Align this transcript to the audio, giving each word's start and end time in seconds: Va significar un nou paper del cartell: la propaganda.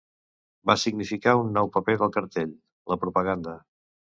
Va 0.69 0.75
significar 0.83 1.35
un 1.41 1.53
nou 1.57 1.69
paper 1.77 1.97
del 2.05 2.15
cartell: 2.17 2.57
la 2.95 2.99
propaganda. 3.05 3.59